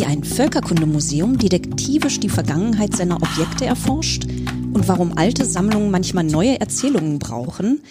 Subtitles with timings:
[0.00, 6.58] wie ein Völkerkundemuseum detektivisch die Vergangenheit seiner Objekte erforscht und warum alte Sammlungen manchmal neue
[6.58, 7.82] Erzählungen brauchen,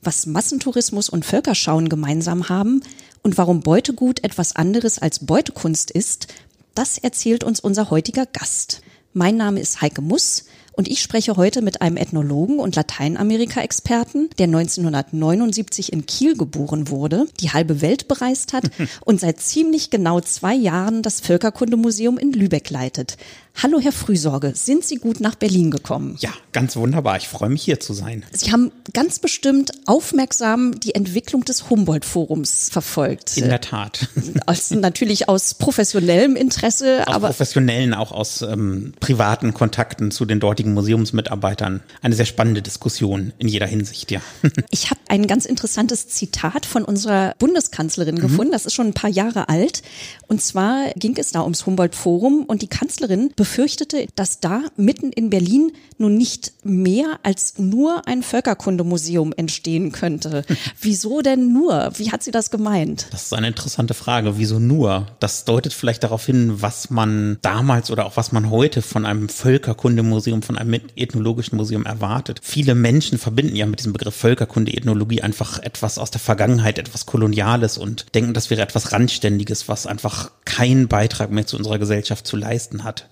[0.00, 2.80] was Massentourismus und Völkerschauen gemeinsam haben
[3.22, 6.28] und warum Beutegut etwas anderes als Beutekunst ist,
[6.74, 8.80] das erzählt uns unser heutiger Gast.
[9.12, 10.46] Mein Name ist Heike Muss
[10.78, 17.26] und ich spreche heute mit einem Ethnologen und Lateinamerika-Experten, der 1979 in Kiel geboren wurde,
[17.40, 18.70] die halbe Welt bereist hat
[19.04, 23.16] und seit ziemlich genau zwei Jahren das Völkerkundemuseum in Lübeck leitet.
[23.60, 26.16] Hallo, Herr Frühsorge, sind Sie gut nach Berlin gekommen?
[26.20, 27.16] Ja, ganz wunderbar.
[27.16, 28.24] Ich freue mich hier zu sein.
[28.30, 33.36] Sie haben ganz bestimmt aufmerksam die Entwicklung des Humboldt-Forums verfolgt.
[33.36, 34.06] In der Tat.
[34.46, 40.38] Aus, natürlich aus professionellem Interesse, aus aber professionellen, auch aus ähm, privaten Kontakten zu den
[40.38, 41.82] dortigen Museumsmitarbeitern.
[42.00, 44.20] Eine sehr spannende Diskussion in jeder Hinsicht, ja.
[44.70, 48.20] ich habe ein ganz interessantes Zitat von unserer Bundeskanzlerin mhm.
[48.20, 48.52] gefunden.
[48.52, 49.82] Das ist schon ein paar Jahre alt.
[50.28, 55.30] Und zwar ging es da ums Humboldt-Forum und die Kanzlerin befürchtete, dass da mitten in
[55.30, 60.44] Berlin nun nicht mehr als nur ein Völkerkundemuseum entstehen könnte.
[60.82, 61.90] Wieso denn nur?
[61.96, 63.06] Wie hat sie das gemeint?
[63.10, 64.36] Das ist eine interessante Frage.
[64.36, 65.06] Wieso nur?
[65.18, 69.30] Das deutet vielleicht darauf hin, was man damals oder auch was man heute von einem
[69.30, 72.40] Völkerkundemuseum, von einem ethnologischen Museum erwartet.
[72.42, 77.06] Viele Menschen verbinden ja mit diesem Begriff Völkerkunde, Ethnologie einfach etwas aus der Vergangenheit, etwas
[77.06, 82.26] Koloniales und denken, das wäre etwas Randständiges, was einfach keinen Beitrag mehr zu unserer Gesellschaft
[82.26, 83.08] zu leisten hat.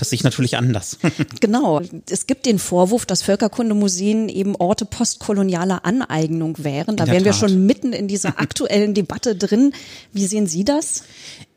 [0.00, 0.98] Das sehe ich natürlich anders.
[1.40, 1.82] genau.
[2.08, 6.96] Es gibt den Vorwurf, dass Völkerkundemuseen eben Orte postkolonialer Aneignung wären.
[6.96, 9.74] Da wären wir schon mitten in dieser aktuellen Debatte drin.
[10.14, 11.02] Wie sehen Sie das?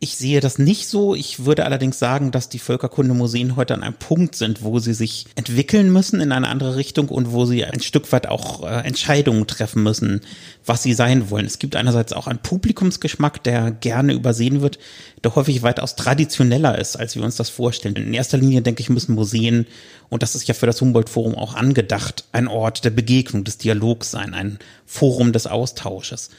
[0.03, 1.15] Ich sehe das nicht so.
[1.15, 5.27] Ich würde allerdings sagen, dass die Völkerkundemuseen heute an einem Punkt sind, wo sie sich
[5.35, 9.47] entwickeln müssen in eine andere Richtung und wo sie ein Stück weit auch äh, Entscheidungen
[9.47, 10.19] treffen müssen,
[10.65, 11.45] was sie sein wollen.
[11.45, 14.77] Es gibt einerseits auch einen Publikumsgeschmack, der gerne übersehen wird,
[15.23, 17.95] der häufig weitaus traditioneller ist, als wir uns das vorstellen.
[17.95, 19.67] In erster Linie, denke ich, müssen Museen,
[20.13, 24.11] und das ist ja für das Humboldt-Forum auch angedacht, ein Ort der Begegnung, des Dialogs
[24.11, 26.29] sein, ein Forum des Austausches.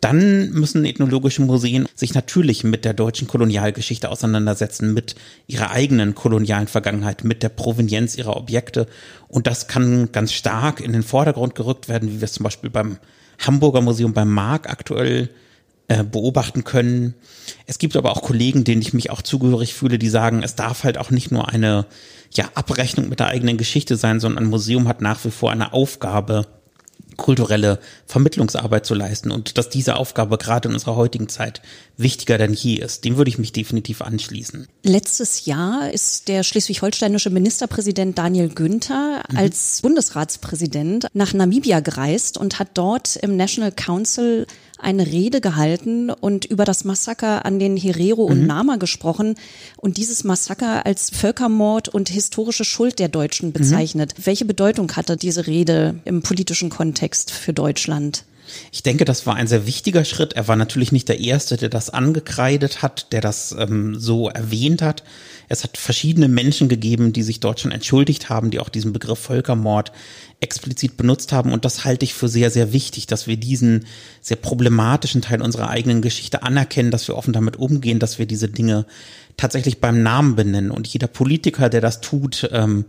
[0.00, 5.14] Dann müssen ethnologische Museen sich natürlich mit der deutschen Kolonialgeschichte auseinandersetzen, mit
[5.46, 8.88] ihrer eigenen kolonialen Vergangenheit, mit der Provenienz ihrer Objekte.
[9.28, 12.70] Und das kann ganz stark in den Vordergrund gerückt werden, wie wir es zum Beispiel
[12.70, 12.98] beim
[13.38, 15.30] Hamburger Museum beim Mark aktuell
[15.90, 17.14] äh, beobachten können.
[17.66, 20.84] Es gibt aber auch Kollegen, denen ich mich auch zugehörig fühle, die sagen, es darf
[20.84, 21.84] halt auch nicht nur eine
[22.32, 25.72] ja, Abrechnung mit der eigenen Geschichte sein, sondern ein Museum hat nach wie vor eine
[25.72, 26.46] Aufgabe,
[27.16, 31.60] kulturelle Vermittlungsarbeit zu leisten und dass diese Aufgabe gerade in unserer heutigen Zeit
[31.96, 33.04] wichtiger denn je ist.
[33.04, 34.68] Dem würde ich mich definitiv anschließen.
[34.84, 39.36] Letztes Jahr ist der schleswig-holsteinische Ministerpräsident Daniel Günther mhm.
[39.36, 44.46] als Bundesratspräsident nach Namibia gereist und hat dort im National Council
[44.82, 48.46] eine Rede gehalten und über das Massaker an den Herero und mhm.
[48.46, 49.34] Nama gesprochen
[49.76, 53.52] und dieses Massaker als Völkermord und historische Schuld der Deutschen mhm.
[53.52, 54.14] bezeichnet.
[54.16, 54.26] Mhm.
[54.26, 58.24] Welche Bedeutung hatte diese Rede im politischen Kontext für Deutschland?
[58.72, 60.34] Ich denke, das war ein sehr wichtiger Schritt.
[60.34, 64.82] Er war natürlich nicht der Erste, der das angekreidet hat, der das ähm, so erwähnt
[64.82, 65.02] hat.
[65.48, 69.18] Es hat verschiedene Menschen gegeben, die sich dort schon entschuldigt haben, die auch diesen Begriff
[69.18, 69.90] Völkermord
[70.38, 71.52] explizit benutzt haben.
[71.52, 73.86] Und das halte ich für sehr, sehr wichtig, dass wir diesen
[74.20, 78.48] sehr problematischen Teil unserer eigenen Geschichte anerkennen, dass wir offen damit umgehen, dass wir diese
[78.48, 78.86] Dinge
[79.36, 80.70] tatsächlich beim Namen benennen.
[80.70, 82.84] Und jeder Politiker, der das tut, ähm,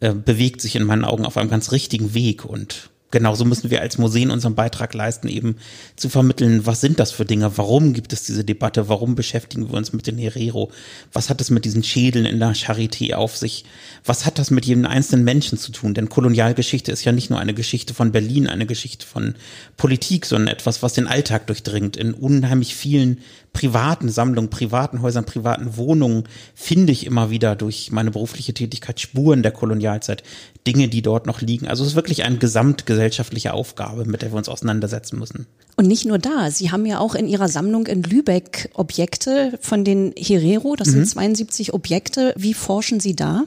[0.00, 2.44] äh, bewegt sich in meinen Augen auf einem ganz richtigen Weg.
[2.44, 5.56] Und genauso müssen wir als Museen unseren Beitrag leisten, eben
[5.94, 9.74] zu vermitteln, was sind das für Dinge, warum gibt es diese Debatte, warum beschäftigen wir
[9.74, 10.72] uns mit den Herero,
[11.12, 13.64] was hat es mit diesen Schädeln in der Charité auf sich,
[14.04, 17.38] was hat das mit jedem einzelnen Menschen zu tun, denn Kolonialgeschichte ist ja nicht nur
[17.38, 19.36] eine Geschichte von Berlin, eine Geschichte von
[19.76, 23.18] Politik, sondern etwas, was den Alltag durchdringt in unheimlich vielen
[23.52, 26.24] privaten Sammlungen, privaten Häusern, privaten Wohnungen
[26.54, 30.22] finde ich immer wieder durch meine berufliche Tätigkeit Spuren der Kolonialzeit,
[30.66, 31.68] Dinge, die dort noch liegen.
[31.68, 35.46] Also es ist wirklich eine gesamtgesellschaftliche Aufgabe, mit der wir uns auseinandersetzen müssen.
[35.76, 39.84] Und nicht nur da, Sie haben ja auch in Ihrer Sammlung in Lübeck Objekte von
[39.84, 40.92] den Herero, das mhm.
[40.92, 42.34] sind 72 Objekte.
[42.36, 43.44] Wie forschen Sie da?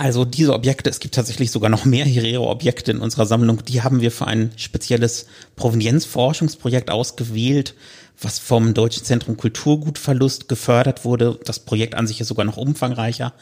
[0.00, 4.00] Also diese Objekte, es gibt tatsächlich sogar noch mehr Herero-Objekte in unserer Sammlung, die haben
[4.00, 5.26] wir für ein spezielles
[5.56, 7.74] Provenienzforschungsprojekt ausgewählt
[8.22, 11.38] was vom Deutschen Zentrum Kulturgutverlust gefördert wurde.
[11.44, 13.32] Das Projekt an sich ist sogar noch umfangreicher.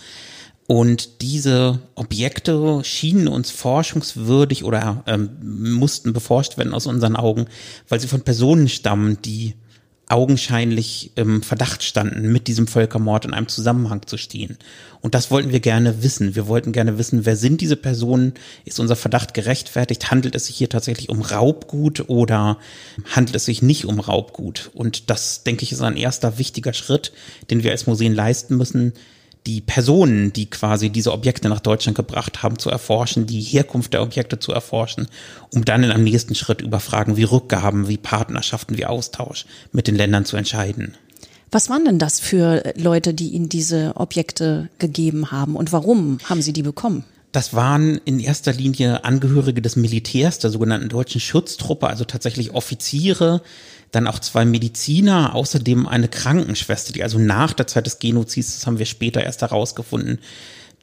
[0.66, 7.46] Und diese Objekte schienen uns forschungswürdig oder ähm, mussten beforscht werden aus unseren Augen,
[7.88, 9.54] weil sie von Personen stammen, die
[10.08, 14.56] augenscheinlich im Verdacht standen, mit diesem Völkermord in einem Zusammenhang zu stehen.
[15.00, 16.34] Und das wollten wir gerne wissen.
[16.34, 18.32] Wir wollten gerne wissen, wer sind diese Personen?
[18.64, 20.10] Ist unser Verdacht gerechtfertigt?
[20.10, 22.58] Handelt es sich hier tatsächlich um Raubgut oder
[23.14, 24.70] handelt es sich nicht um Raubgut?
[24.74, 27.12] Und das, denke ich, ist ein erster wichtiger Schritt,
[27.50, 28.94] den wir als Museen leisten müssen,
[29.48, 34.02] die Personen, die quasi diese Objekte nach Deutschland gebracht haben, zu erforschen, die Herkunft der
[34.02, 35.08] Objekte zu erforschen,
[35.54, 39.86] um dann in einem nächsten Schritt über Fragen wie Rückgaben, wie Partnerschaften, wie Austausch mit
[39.86, 40.94] den Ländern zu entscheiden.
[41.50, 46.42] Was waren denn das für Leute, die Ihnen diese Objekte gegeben haben und warum haben
[46.42, 47.04] Sie die bekommen?
[47.32, 53.40] Das waren in erster Linie Angehörige des Militärs, der sogenannten deutschen Schutztruppe, also tatsächlich Offiziere,
[53.90, 58.66] dann auch zwei Mediziner, außerdem eine Krankenschwester, die also nach der Zeit des Genozids, das
[58.66, 60.18] haben wir später erst herausgefunden,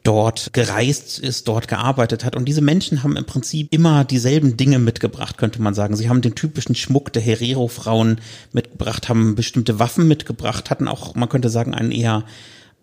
[0.06, 2.36] dort gereist ist, dort gearbeitet hat.
[2.36, 5.96] Und diese Menschen haben im Prinzip immer dieselben Dinge mitgebracht, könnte man sagen.
[5.96, 8.22] Sie haben den typischen Schmuck der Herero-Frauen
[8.54, 12.24] mitgebracht, haben bestimmte Waffen mitgebracht, hatten auch, man könnte sagen, ein eher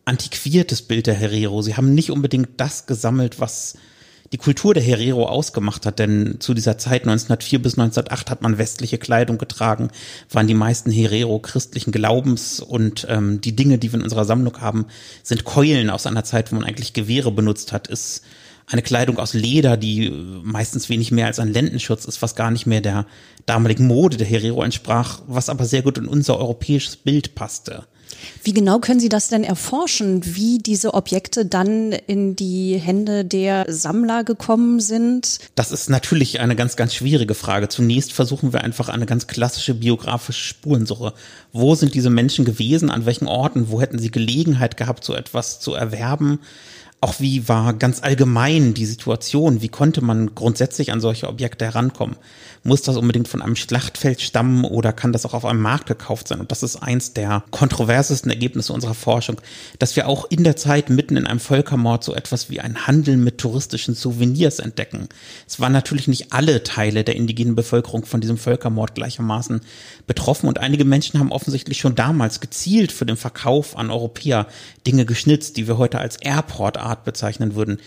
[0.04, 1.62] antiquiertes Bild der Herero.
[1.62, 3.76] Sie haben nicht unbedingt das gesammelt, was
[4.32, 8.56] die Kultur der Herero ausgemacht hat, denn zu dieser Zeit 1904 bis 1908 hat man
[8.56, 9.90] westliche Kleidung getragen,
[10.31, 14.61] waren die meisten Herero christlichen Glaubens und ähm, die Dinge, die wir in unserer Sammlung
[14.61, 14.87] haben,
[15.23, 18.23] sind Keulen aus einer Zeit, wo man eigentlich Gewehre benutzt hat, ist
[18.67, 20.11] eine Kleidung aus Leder, die
[20.43, 23.06] meistens wenig mehr als ein Lendenschutz ist, was gar nicht mehr der
[23.44, 27.87] damaligen Mode der Herero entsprach, was aber sehr gut in unser europäisches Bild passte.
[28.42, 33.66] Wie genau können Sie das denn erforschen, wie diese Objekte dann in die Hände der
[33.68, 35.38] Sammler gekommen sind?
[35.54, 37.68] Das ist natürlich eine ganz, ganz schwierige Frage.
[37.68, 41.12] Zunächst versuchen wir einfach eine ganz klassische biografische Spurensuche.
[41.52, 42.90] Wo sind diese Menschen gewesen?
[42.90, 43.70] An welchen Orten?
[43.70, 46.40] Wo hätten sie Gelegenheit gehabt, so etwas zu erwerben?
[47.02, 49.60] auch wie war ganz allgemein die Situation?
[49.60, 52.16] Wie konnte man grundsätzlich an solche Objekte herankommen?
[52.64, 56.28] Muss das unbedingt von einem Schlachtfeld stammen oder kann das auch auf einem Markt gekauft
[56.28, 56.38] sein?
[56.38, 59.40] Und das ist eins der kontroversesten Ergebnisse unserer Forschung,
[59.80, 63.16] dass wir auch in der Zeit mitten in einem Völkermord so etwas wie ein Handel
[63.16, 65.08] mit touristischen Souvenirs entdecken.
[65.48, 69.60] Es waren natürlich nicht alle Teile der indigenen Bevölkerung von diesem Völkermord gleichermaßen
[70.06, 74.46] betroffen und einige Menschen haben offensichtlich schon damals gezielt für den Verkauf an Europäer
[74.86, 77.78] Dinge geschnitzt, die wir heute als Airport-Art bezeichnen würden,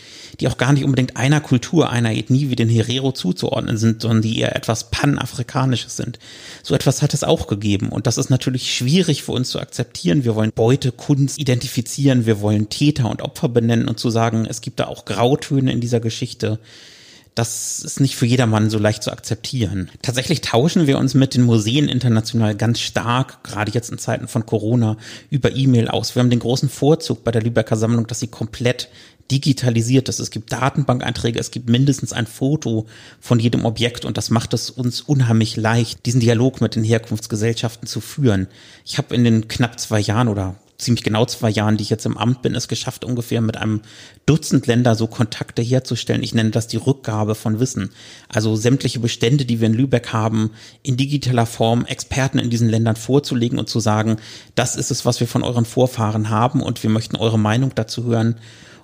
[0.41, 4.21] die auch gar nicht unbedingt einer Kultur, einer Ethnie wie den Herero zuzuordnen sind, sondern
[4.21, 6.17] die eher etwas Panafrikanisches sind.
[6.63, 10.23] So etwas hat es auch gegeben und das ist natürlich schwierig für uns zu akzeptieren.
[10.23, 14.61] Wir wollen Beute, Kunst identifizieren, wir wollen Täter und Opfer benennen und zu sagen, es
[14.61, 16.59] gibt da auch Grautöne in dieser Geschichte
[17.35, 19.91] das ist nicht für jedermann so leicht zu akzeptieren.
[20.01, 24.45] Tatsächlich tauschen wir uns mit den Museen international ganz stark, gerade jetzt in Zeiten von
[24.45, 24.95] Corona,
[25.29, 26.15] über E-Mail aus.
[26.15, 28.87] Wir haben den großen Vorzug bei der Lübecker Sammlung, dass sie komplett
[29.31, 30.19] digitalisiert ist.
[30.19, 32.85] Es gibt Datenbankeinträge, es gibt mindestens ein Foto
[33.19, 37.87] von jedem Objekt und das macht es uns unheimlich leicht, diesen Dialog mit den Herkunftsgesellschaften
[37.87, 38.47] zu führen.
[38.85, 42.05] Ich habe in den knapp zwei Jahren oder ziemlich genau zwei Jahren, die ich jetzt
[42.05, 43.81] im Amt bin, es geschafft, ungefähr mit einem
[44.25, 46.23] Dutzend Länder so Kontakte herzustellen.
[46.23, 47.91] Ich nenne das die Rückgabe von Wissen.
[48.27, 50.51] Also sämtliche Bestände, die wir in Lübeck haben,
[50.83, 54.17] in digitaler Form Experten in diesen Ländern vorzulegen und zu sagen,
[54.55, 58.03] das ist es, was wir von euren Vorfahren haben und wir möchten eure Meinung dazu
[58.03, 58.35] hören.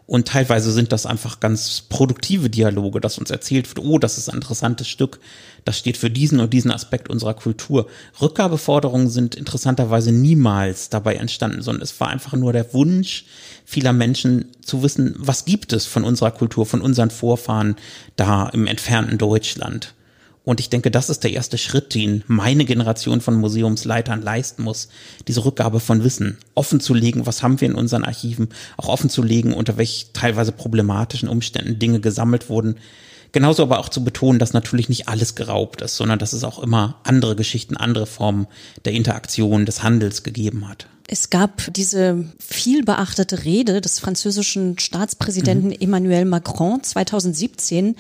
[0.08, 4.30] Und teilweise sind das einfach ganz produktive Dialoge, dass uns erzählt wird, oh, das ist
[4.30, 5.20] ein interessantes Stück,
[5.64, 7.88] das steht für diesen und diesen Aspekt unserer Kultur.
[8.22, 13.26] Rückgabeforderungen sind interessanterweise niemals dabei entstanden, sondern es war einfach nur der Wunsch
[13.64, 17.76] vieler Menschen zu wissen, was gibt es von unserer Kultur, von unseren Vorfahren
[18.16, 19.94] da im entfernten Deutschland.
[20.44, 24.90] Und ich denke, das ist der erste Schritt, den meine Generation von Museumsleitern leisten muss.
[25.28, 29.10] Diese Rückgabe von Wissen offen zu legen, was haben wir in unseren Archiven, auch offen
[29.10, 32.78] zu legen, unter welch teilweise problematischen Umständen Dinge gesammelt wurden.
[33.34, 36.60] Genauso aber auch zu betonen, dass natürlich nicht alles geraubt ist, sondern dass es auch
[36.60, 38.48] immer andere Geschichten, andere Formen
[38.84, 40.88] der Interaktion, des Handels gegeben hat.
[41.08, 45.78] Es gab diese viel beachtete Rede des französischen Staatspräsidenten mhm.
[45.80, 47.96] Emmanuel Macron 2017,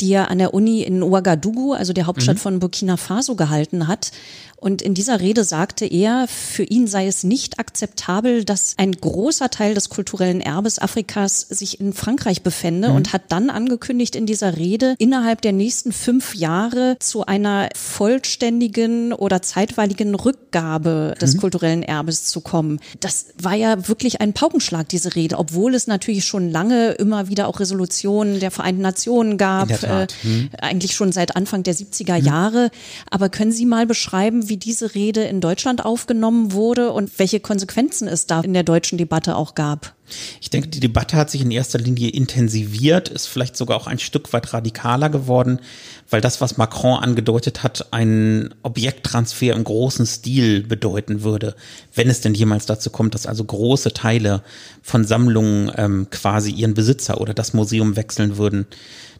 [0.00, 2.40] die er an der Uni in Ouagadougou, also der Hauptstadt mhm.
[2.40, 4.12] von Burkina Faso, gehalten hat.
[4.58, 9.50] Und in dieser Rede sagte er, für ihn sei es nicht akzeptabel, dass ein großer
[9.50, 12.96] Teil des kulturellen Erbes Afrikas sich in Frankreich befände mhm.
[12.96, 19.12] und hat dann angekündigt in dieser Rede, innerhalb der nächsten fünf Jahre zu einer vollständigen
[19.12, 21.40] oder zeitweiligen Rückgabe des mhm.
[21.40, 22.80] kulturellen Erbes zu kommen.
[23.00, 27.48] Das war ja wirklich ein Paukenschlag, diese Rede, obwohl es natürlich schon lange immer wieder
[27.48, 30.50] auch Resolutionen der Vereinten Nationen gab, äh, mhm.
[30.60, 32.26] eigentlich schon seit Anfang der 70er mhm.
[32.26, 32.70] Jahre.
[33.10, 38.08] Aber können Sie mal beschreiben, wie diese Rede in Deutschland aufgenommen wurde und welche Konsequenzen
[38.08, 39.96] es da in der deutschen Debatte auch gab.
[40.40, 43.98] Ich denke, die Debatte hat sich in erster Linie intensiviert, ist vielleicht sogar auch ein
[43.98, 45.60] Stück weit radikaler geworden,
[46.08, 51.56] weil das, was Macron angedeutet hat, einen Objekttransfer im großen Stil bedeuten würde,
[51.94, 54.42] wenn es denn jemals dazu kommt, dass also große Teile
[54.82, 58.66] von Sammlungen ähm, quasi ihren Besitzer oder das Museum wechseln würden.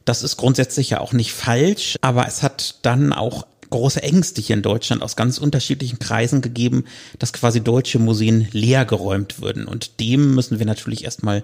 [0.07, 4.55] Das ist grundsätzlich ja auch nicht falsch, aber es hat dann auch große Ängste hier
[4.57, 6.85] in Deutschland aus ganz unterschiedlichen Kreisen gegeben,
[7.19, 9.67] dass quasi deutsche Museen leer geräumt würden.
[9.67, 11.43] Und dem müssen wir natürlich erstmal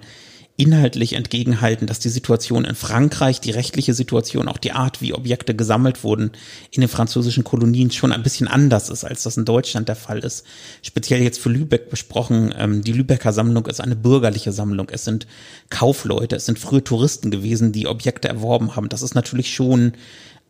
[0.62, 5.57] inhaltlich entgegenhalten, dass die Situation in Frankreich, die rechtliche Situation, auch die Art, wie Objekte
[5.57, 6.31] gesammelt wurden
[6.71, 10.21] in den französischen Kolonien schon ein bisschen anders ist, als das in Deutschland der Fall
[10.21, 10.45] ist.
[10.83, 14.88] Speziell jetzt für Lübeck besprochen, ähm, die Lübecker Sammlung ist eine bürgerliche Sammlung.
[14.90, 15.26] Es sind
[15.69, 18.88] Kaufleute, es sind frühe Touristen gewesen, die Objekte erworben haben.
[18.88, 19.95] Das ist natürlich schon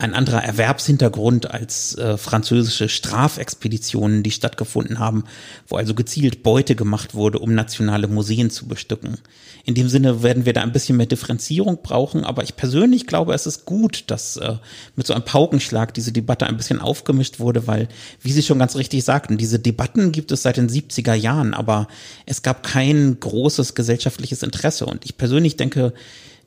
[0.03, 5.25] ein anderer Erwerbshintergrund als äh, französische Strafexpeditionen, die stattgefunden haben,
[5.69, 9.19] wo also gezielt Beute gemacht wurde, um nationale Museen zu bestücken.
[9.65, 13.33] In dem Sinne werden wir da ein bisschen mehr Differenzierung brauchen, aber ich persönlich glaube,
[13.33, 14.57] es ist gut, dass äh,
[14.97, 17.87] mit so einem Paukenschlag diese Debatte ein bisschen aufgemischt wurde, weil,
[18.21, 21.87] wie Sie schon ganz richtig sagten, diese Debatten gibt es seit den 70er Jahren, aber
[22.27, 25.93] es gab kein großes gesellschaftliches Interesse und ich persönlich denke,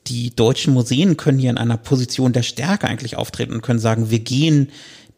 [0.08, 4.10] die deutschen Museen können hier in einer Position der Stärke eigentlich auftreten und können sagen,
[4.10, 4.70] wir gehen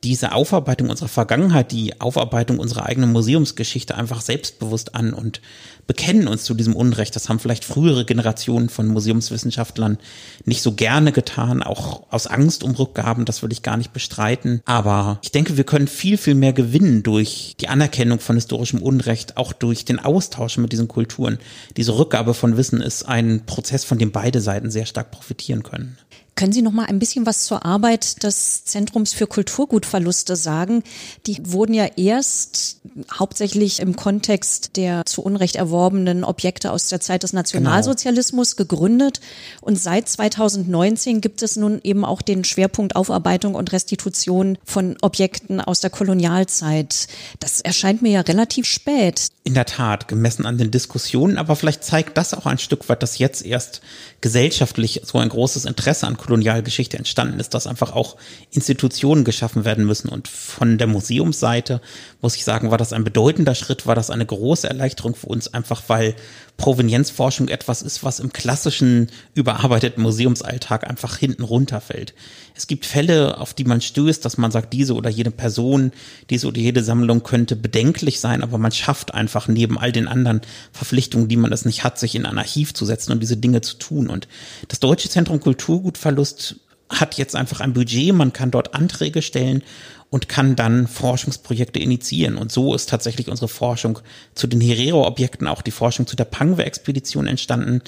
[0.03, 5.41] diese Aufarbeitung unserer Vergangenheit, die Aufarbeitung unserer eigenen Museumsgeschichte einfach selbstbewusst an und
[5.87, 7.15] bekennen uns zu diesem Unrecht.
[7.15, 9.97] Das haben vielleicht frühere Generationen von Museumswissenschaftlern
[10.45, 14.61] nicht so gerne getan, auch aus Angst um Rückgaben, das würde ich gar nicht bestreiten.
[14.65, 19.37] Aber ich denke, wir können viel, viel mehr gewinnen durch die Anerkennung von historischem Unrecht,
[19.37, 21.39] auch durch den Austausch mit diesen Kulturen.
[21.75, 25.97] Diese Rückgabe von Wissen ist ein Prozess, von dem beide Seiten sehr stark profitieren können.
[26.37, 30.83] Können Sie noch mal ein bisschen was zur Arbeit des Zentrums für Kulturgutverluste sagen?
[31.25, 32.79] Die wurden ja erst
[33.11, 38.67] hauptsächlich im Kontext der zu Unrecht erworbenen Objekte aus der Zeit des Nationalsozialismus genau.
[38.67, 39.19] gegründet
[39.61, 45.59] und seit 2019 gibt es nun eben auch den Schwerpunkt Aufarbeitung und Restitution von Objekten
[45.59, 47.07] aus der Kolonialzeit.
[47.39, 49.29] Das erscheint mir ja relativ spät.
[49.47, 53.01] In der Tat, gemessen an den Diskussionen, aber vielleicht zeigt das auch ein Stück weit,
[53.01, 53.79] dass jetzt erst
[54.19, 58.17] gesellschaftlich so ein großes Interesse an Kolonialgeschichte entstanden ist, dass einfach auch
[58.51, 60.09] Institutionen geschaffen werden müssen.
[60.09, 61.79] Und von der Museumsseite
[62.19, 65.53] muss ich sagen, war das ein bedeutender Schritt, war das eine große Erleichterung für uns,
[65.53, 66.15] einfach weil
[66.57, 72.15] Provenienzforschung etwas ist, was im klassischen überarbeiteten Museumsalltag einfach hinten runterfällt.
[72.55, 75.91] Es gibt Fälle, auf die man stößt, dass man sagt, diese oder jede Person,
[76.31, 80.41] diese oder jede Sammlung könnte bedenklich sein, aber man schafft einfach neben all den anderen
[80.71, 83.61] Verpflichtungen, die man es nicht hat, sich in ein Archiv zu setzen und diese Dinge
[83.61, 84.09] zu tun.
[84.09, 84.27] Und
[84.67, 86.55] das Deutsche Zentrum Kulturgutverlust
[86.89, 89.63] hat jetzt einfach ein Budget, man kann dort Anträge stellen
[90.09, 92.37] und kann dann Forschungsprojekte initiieren.
[92.37, 93.99] Und so ist tatsächlich unsere Forschung
[94.35, 97.81] zu den Herero-Objekten, auch die Forschung zu der Pangwe-Expedition entstanden.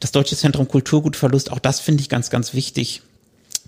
[0.00, 3.02] Das Deutsche Zentrum Kulturgutverlust, auch das finde ich ganz, ganz wichtig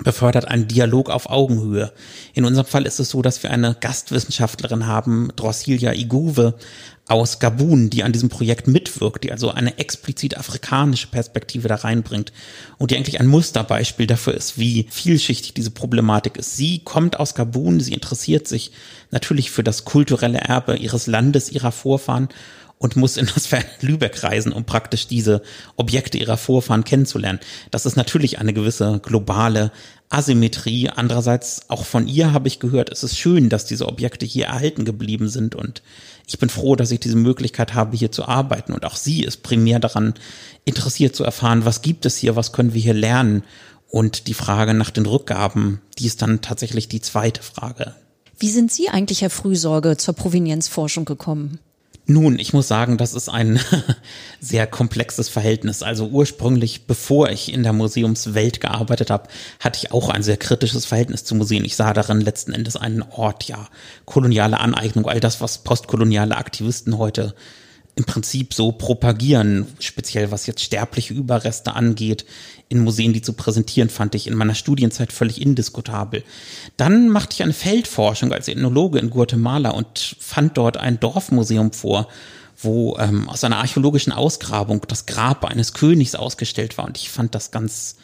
[0.05, 1.93] befördert einen Dialog auf Augenhöhe.
[2.35, 6.55] In unserem Fall ist es so, dass wir eine Gastwissenschaftlerin haben, Drosilia Iguve
[7.09, 12.33] aus Gabun, die an diesem Projekt mitwirkt, die also eine explizit afrikanische Perspektive da reinbringt
[12.77, 16.57] und die eigentlich ein Musterbeispiel dafür ist, wie vielschichtig diese Problematik ist.
[16.57, 18.73] Sie kommt aus Gabun, sie interessiert sich
[19.11, 22.29] natürlich für das kulturelle Erbe ihres Landes, ihrer Vorfahren
[22.79, 25.43] und muss in das ferne Lübeck reisen, um praktisch diese
[25.77, 27.41] Objekte ihrer Vorfahren kennenzulernen.
[27.71, 29.73] Das ist natürlich eine gewisse globale
[30.11, 30.89] Asymmetrie.
[30.89, 34.85] Andererseits, auch von ihr habe ich gehört, es ist schön, dass diese Objekte hier erhalten
[34.85, 35.83] geblieben sind und
[36.27, 39.43] ich bin froh, dass ich diese Möglichkeit habe, hier zu arbeiten und auch sie ist
[39.43, 40.15] primär daran
[40.65, 43.43] interessiert zu erfahren, was gibt es hier, was können wir hier lernen
[43.89, 47.95] und die Frage nach den Rückgaben, die ist dann tatsächlich die zweite Frage.
[48.39, 51.59] Wie sind Sie eigentlich, Herr Frühsorge, zur Provenienzforschung gekommen?
[52.11, 53.61] Nun, ich muss sagen, das ist ein
[54.41, 55.83] sehr komplexes Verhältnis.
[55.83, 59.29] Also ursprünglich, bevor ich in der Museumswelt gearbeitet habe,
[59.61, 61.67] hatte ich auch ein sehr kritisches Verhältnis zu Museen.
[61.67, 63.69] Ich sah darin letzten Endes einen Ort, ja,
[64.07, 67.35] koloniale Aneignung, all das, was postkoloniale Aktivisten heute
[67.99, 72.25] im Prinzip so propagieren, speziell was jetzt sterbliche Überreste angeht,
[72.69, 76.23] in Museen die zu präsentieren, fand ich in meiner Studienzeit völlig indiskutabel.
[76.77, 82.07] Dann machte ich eine Feldforschung als Ethnologe in Guatemala und fand dort ein Dorfmuseum vor,
[82.57, 86.85] wo ähm, aus einer archäologischen Ausgrabung das Grab eines Königs ausgestellt war.
[86.85, 87.97] Und ich fand das ganz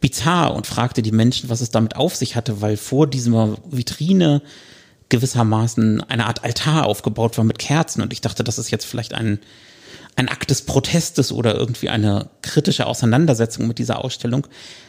[0.00, 4.40] bizarr und fragte die Menschen, was es damit auf sich hatte, weil vor dieser Vitrine
[5.12, 9.12] gewissermaßen eine Art Altar aufgebaut war mit Kerzen und ich dachte, das ist jetzt vielleicht
[9.12, 9.40] ein,
[10.16, 14.46] ein Akt des Protestes oder irgendwie eine kritische Auseinandersetzung mit dieser Ausstellung.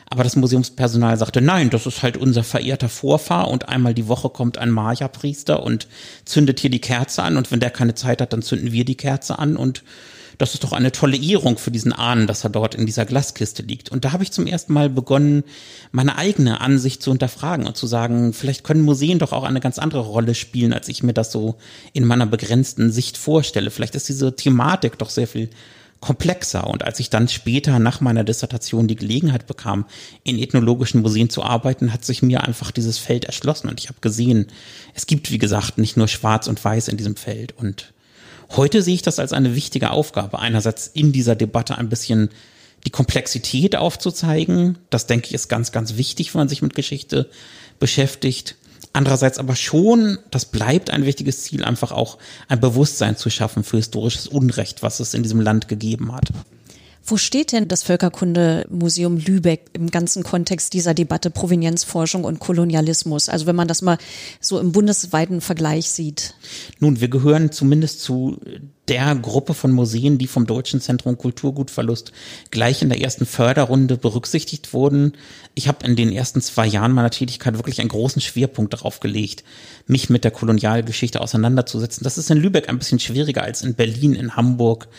[0.09, 4.29] Aber das Museumspersonal sagte, nein, das ist halt unser verehrter Vorfahr und einmal die Woche
[4.29, 5.89] kommt ein Maya-Priester und
[6.23, 8.95] zündet hier die Kerze an und wenn der keine Zeit hat, dann zünden wir die
[8.95, 9.83] Kerze an und
[10.37, 13.63] das ist doch eine tolle Ehrung für diesen Ahnen, dass er dort in dieser Glaskiste
[13.63, 13.89] liegt.
[13.89, 15.43] Und da habe ich zum ersten Mal begonnen,
[15.91, 19.79] meine eigene Ansicht zu hinterfragen und zu sagen, vielleicht können Museen doch auch eine ganz
[19.79, 21.55] andere Rolle spielen, als ich mir das so
[21.93, 23.71] in meiner begrenzten Sicht vorstelle.
[23.71, 25.49] Vielleicht ist diese Thematik doch sehr viel
[26.03, 26.67] komplexer.
[26.67, 29.85] Und als ich dann später nach meiner Dissertation die Gelegenheit bekam,
[30.25, 33.69] in ethnologischen Museen zu arbeiten, hat sich mir einfach dieses Feld erschlossen.
[33.69, 34.47] Und ich habe gesehen,
[34.93, 37.57] es gibt, wie gesagt, nicht nur Schwarz und Weiß in diesem Feld.
[37.57, 37.93] Und
[38.51, 40.39] heute sehe ich das als eine wichtige Aufgabe.
[40.39, 42.29] Einerseits in dieser Debatte ein bisschen
[42.85, 44.77] die Komplexität aufzuzeigen.
[44.89, 47.29] Das denke ich ist ganz, ganz wichtig, wenn man sich mit Geschichte
[47.79, 48.55] beschäftigt.
[48.91, 53.77] Andererseits aber schon, das bleibt ein wichtiges Ziel, einfach auch ein Bewusstsein zu schaffen für
[53.77, 56.29] historisches Unrecht, was es in diesem Land gegeben hat.
[57.05, 63.29] Wo steht denn das Völkerkundemuseum Lübeck im ganzen Kontext dieser Debatte Provenienzforschung und Kolonialismus?
[63.29, 63.97] Also wenn man das mal
[64.39, 66.35] so im bundesweiten Vergleich sieht.
[66.79, 68.39] Nun, wir gehören zumindest zu
[68.89, 72.11] der Gruppe von Museen, die vom Deutschen Zentrum Kulturgutverlust
[72.51, 75.13] gleich in der ersten Förderrunde berücksichtigt wurden.
[75.55, 79.45] Ich habe in den ersten zwei Jahren meiner Tätigkeit wirklich einen großen Schwerpunkt darauf gelegt,
[79.87, 82.03] mich mit der Kolonialgeschichte auseinanderzusetzen.
[82.03, 84.89] Das ist in Lübeck ein bisschen schwieriger als in Berlin, in Hamburg,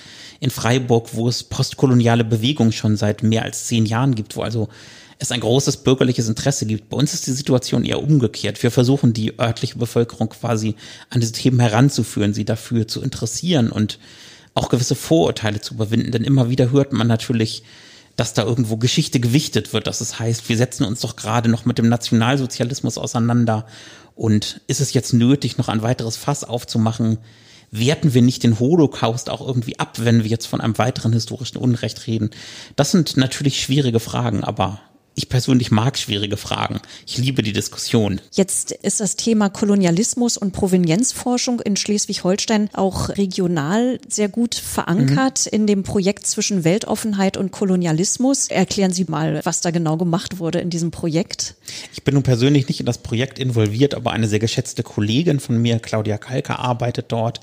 [0.41, 4.69] in Freiburg, wo es postkoloniale Bewegungen schon seit mehr als zehn Jahren gibt, wo also
[5.25, 6.89] es ein großes bürgerliches Interesse gibt.
[6.89, 8.63] Bei uns ist die Situation eher umgekehrt.
[8.63, 10.77] Wir versuchen die örtliche Bevölkerung quasi
[11.11, 13.99] an diese Themen heranzuführen, sie dafür zu interessieren und
[14.55, 16.13] auch gewisse Vorurteile zu überwinden.
[16.13, 17.65] Denn immer wieder hört man natürlich,
[18.17, 21.65] dass da irgendwo Geschichte gewichtet wird, dass es heißt, wir setzen uns doch gerade noch
[21.65, 23.67] mit dem Nationalsozialismus auseinander
[24.15, 27.19] und ist es jetzt nötig, noch ein weiteres Fass aufzumachen?
[27.73, 31.59] Werten wir nicht den Holocaust auch irgendwie ab, wenn wir jetzt von einem weiteren historischen
[31.59, 32.31] Unrecht reden?
[32.77, 34.81] Das sind natürlich schwierige Fragen, aber
[35.15, 36.81] ich persönlich mag schwierige Fragen.
[37.07, 38.21] Ich liebe die Diskussion.
[38.33, 45.57] Jetzt ist das Thema Kolonialismus und Provenienzforschung in Schleswig-Holstein auch regional sehr gut verankert mhm.
[45.57, 48.49] in dem Projekt zwischen Weltoffenheit und Kolonialismus.
[48.49, 51.55] Erklären Sie mal, was da genau gemacht wurde in diesem Projekt.
[51.93, 55.61] Ich bin nun persönlich nicht in das Projekt involviert, aber eine sehr geschätzte Kollegin von
[55.61, 57.41] mir, Claudia Kalker, arbeitet dort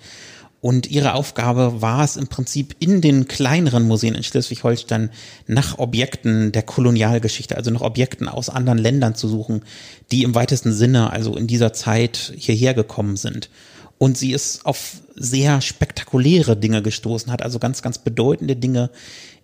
[0.61, 5.09] und ihre Aufgabe war es im Prinzip in den kleineren Museen in Schleswig-Holstein
[5.47, 9.63] nach Objekten der Kolonialgeschichte, also nach Objekten aus anderen Ländern zu suchen,
[10.11, 13.49] die im weitesten Sinne, also in dieser Zeit hierher gekommen sind.
[13.97, 18.91] Und sie ist auf sehr spektakuläre Dinge gestoßen, hat also ganz, ganz bedeutende Dinge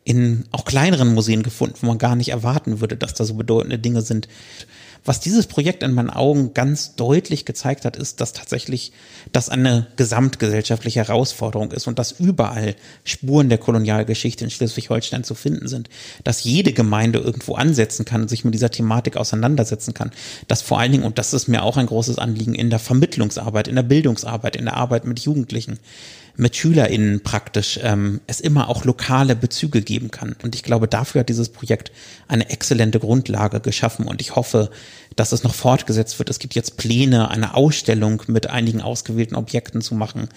[0.03, 3.79] in auch kleineren Museen gefunden, wo man gar nicht erwarten würde, dass da so bedeutende
[3.79, 4.27] Dinge sind.
[5.07, 8.91] Was dieses Projekt in meinen Augen ganz deutlich gezeigt hat, ist, dass tatsächlich
[9.31, 15.69] das eine gesamtgesellschaftliche Herausforderung ist und dass überall Spuren der Kolonialgeschichte in Schleswig-Holstein zu finden
[15.69, 15.89] sind,
[16.25, 20.11] dass jede Gemeinde irgendwo ansetzen kann und sich mit dieser Thematik auseinandersetzen kann,
[20.49, 23.69] dass vor allen Dingen, und das ist mir auch ein großes Anliegen, in der Vermittlungsarbeit,
[23.69, 25.79] in der Bildungsarbeit, in der Arbeit mit Jugendlichen,
[26.37, 30.35] mit SchülerInnen praktisch ähm, es immer auch lokale Bezüge geben kann.
[30.43, 31.91] Und ich glaube, dafür hat dieses Projekt
[32.27, 34.07] eine exzellente Grundlage geschaffen.
[34.07, 34.69] Und ich hoffe,
[35.15, 36.29] dass es noch fortgesetzt wird.
[36.29, 40.29] Es gibt jetzt Pläne, eine Ausstellung mit einigen ausgewählten Objekten zu machen.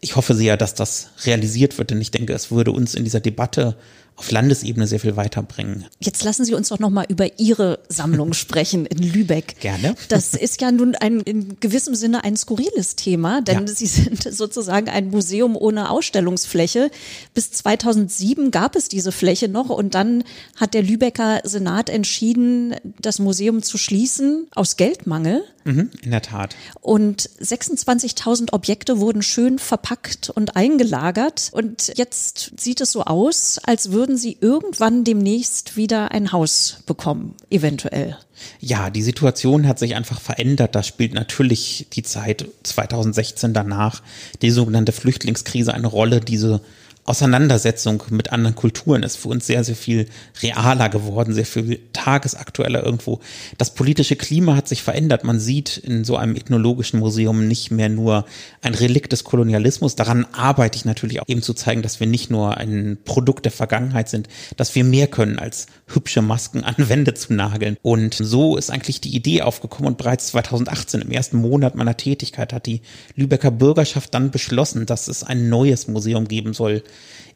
[0.00, 3.20] Ich hoffe sehr, dass das realisiert wird, denn ich denke, es würde uns in dieser
[3.20, 3.76] Debatte
[4.16, 5.86] auf Landesebene sehr viel weiterbringen.
[5.98, 9.60] Jetzt lassen Sie uns doch noch mal über Ihre Sammlung sprechen in Lübeck.
[9.60, 9.96] Gerne.
[10.08, 13.74] Das ist ja nun ein in gewissem Sinne ein skurriles Thema, denn ja.
[13.74, 16.90] Sie sind sozusagen ein Museum ohne Ausstellungsfläche.
[17.34, 20.24] Bis 2007 gab es diese Fläche noch und dann
[20.56, 25.44] hat der Lübecker Senat entschieden, das Museum zu schließen aus Geldmangel.
[25.64, 26.54] Mhm, in der Tat.
[26.82, 31.50] Und 26.000 Objekte wurden schön verpackt und eingelagert.
[31.52, 37.34] Und jetzt sieht es so aus, als würden sie irgendwann demnächst wieder ein Haus bekommen,
[37.48, 38.18] eventuell.
[38.60, 40.74] Ja, die Situation hat sich einfach verändert.
[40.74, 44.02] Da spielt natürlich die Zeit 2016 danach,
[44.42, 46.20] die sogenannte Flüchtlingskrise eine Rolle.
[46.20, 46.60] Diese
[47.06, 50.08] Auseinandersetzung mit anderen Kulturen ist für uns sehr, sehr viel
[50.42, 53.20] realer geworden, sehr viel tagesaktueller irgendwo.
[53.58, 55.22] Das politische Klima hat sich verändert.
[55.22, 58.24] Man sieht in so einem ethnologischen Museum nicht mehr nur
[58.62, 59.96] ein Relikt des Kolonialismus.
[59.96, 63.52] Daran arbeite ich natürlich auch eben zu zeigen, dass wir nicht nur ein Produkt der
[63.52, 67.76] Vergangenheit sind, dass wir mehr können als hübsche Masken an Wände zu nageln.
[67.82, 72.54] Und so ist eigentlich die Idee aufgekommen und bereits 2018 im ersten Monat meiner Tätigkeit
[72.54, 72.80] hat die
[73.14, 76.82] Lübecker Bürgerschaft dann beschlossen, dass es ein neues Museum geben soll,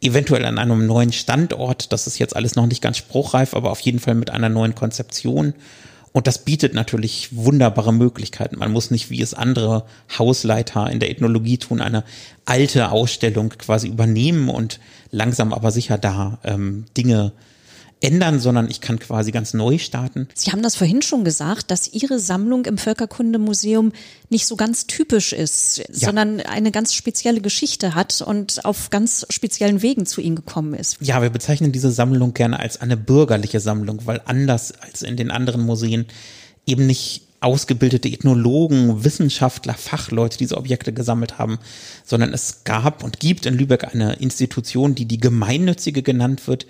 [0.00, 1.92] eventuell an einem neuen Standort.
[1.92, 4.74] Das ist jetzt alles noch nicht ganz spruchreif, aber auf jeden Fall mit einer neuen
[4.74, 5.54] Konzeption.
[6.12, 8.58] Und das bietet natürlich wunderbare Möglichkeiten.
[8.58, 9.84] Man muss nicht, wie es andere
[10.18, 12.04] Hausleiter in der Ethnologie tun, eine
[12.44, 17.32] alte Ausstellung quasi übernehmen und langsam aber sicher da ähm, Dinge
[18.00, 20.28] ändern, sondern ich kann quasi ganz neu starten.
[20.34, 23.92] Sie haben das vorhin schon gesagt, dass Ihre Sammlung im Völkerkundemuseum
[24.30, 25.84] nicht so ganz typisch ist, ja.
[25.92, 30.98] sondern eine ganz spezielle Geschichte hat und auf ganz speziellen Wegen zu Ihnen gekommen ist.
[31.00, 35.30] Ja, wir bezeichnen diese Sammlung gerne als eine bürgerliche Sammlung, weil anders als in den
[35.30, 36.06] anderen Museen
[36.66, 41.58] eben nicht ausgebildete Ethnologen, Wissenschaftler, Fachleute diese Objekte gesammelt haben,
[42.04, 46.66] sondern es gab und gibt in Lübeck eine Institution, die die gemeinnützige genannt wird,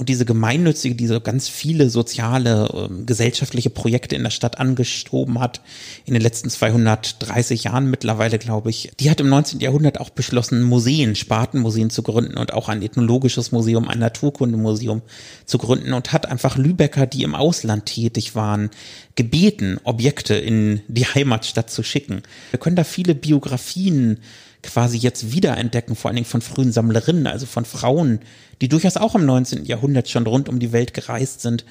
[0.00, 5.38] und diese gemeinnützige, die so ganz viele soziale, äh, gesellschaftliche Projekte in der Stadt angestoben
[5.38, 5.60] hat,
[6.06, 9.60] in den letzten 230 Jahren mittlerweile, glaube ich, die hat im 19.
[9.60, 15.02] Jahrhundert auch beschlossen, Museen, Spartenmuseen zu gründen und auch ein ethnologisches Museum, ein Naturkundemuseum
[15.44, 18.70] zu gründen und hat einfach Lübecker, die im Ausland tätig waren,
[19.16, 22.22] gebeten, Objekte in die Heimatstadt zu schicken.
[22.52, 24.20] Wir können da viele Biografien
[24.62, 28.20] quasi jetzt wiederentdecken, vor allen Dingen von frühen Sammlerinnen, also von Frauen,
[28.60, 29.64] die durchaus auch im 19.
[29.64, 31.64] Jahrhundert schon rund um die Welt gereist sind,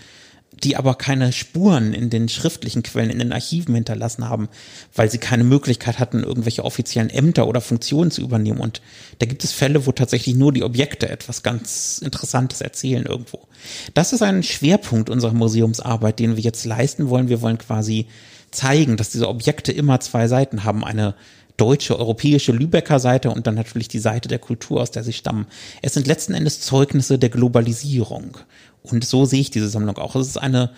[0.63, 4.49] die aber keine Spuren in den schriftlichen Quellen, in den Archiven hinterlassen haben,
[4.95, 8.60] weil sie keine Möglichkeit hatten, irgendwelche offiziellen Ämter oder Funktionen zu übernehmen.
[8.60, 8.82] Und
[9.19, 13.47] da gibt es Fälle, wo tatsächlich nur die Objekte etwas ganz Interessantes erzählen irgendwo.
[13.93, 17.30] Das ist ein Schwerpunkt unserer Museumsarbeit, den wir jetzt leisten wollen.
[17.30, 18.08] Wir wollen quasi
[18.52, 20.84] zeigen, dass diese Objekte immer zwei Seiten haben.
[20.84, 21.13] Eine
[21.60, 25.48] deutsche, europäische Lübecker Seite und dann natürlich die Seite der Kultur, aus der sie stammen.
[25.82, 28.38] Es sind letzten Endes Zeugnisse der Globalisierung.
[28.84, 30.15] Und so sehe ich diese Sammlung auch.
[30.15, 30.72] Es ist eine